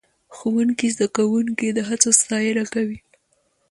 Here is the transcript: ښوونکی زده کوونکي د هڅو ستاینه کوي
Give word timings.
ښوونکی 0.35 0.87
زده 0.95 1.07
کوونکي 1.17 1.67
د 1.73 1.79
هڅو 1.89 2.09
ستاینه 2.21 2.63
کوي 2.73 2.99